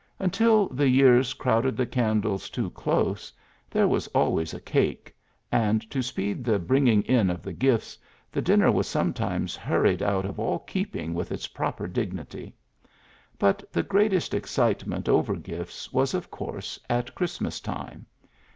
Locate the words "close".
2.71-3.31